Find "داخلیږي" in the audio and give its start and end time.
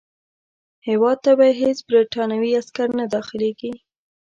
3.15-3.71